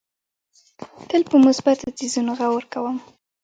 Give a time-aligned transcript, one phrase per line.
[1.09, 2.97] تل په مثبتو څیزونو غور کوم.